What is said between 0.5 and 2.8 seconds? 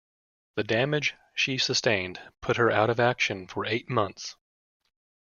The damage she sustained put her